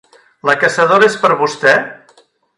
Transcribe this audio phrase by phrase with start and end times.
[0.49, 1.77] La caçadora és per a vostè?